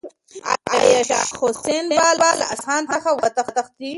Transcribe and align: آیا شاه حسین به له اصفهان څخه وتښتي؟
آیا 0.77 1.01
شاه 1.09 1.27
حسین 1.41 1.83
به 1.89 1.95
له 2.39 2.45
اصفهان 2.53 2.83
څخه 2.93 3.09
وتښتي؟ 3.21 3.89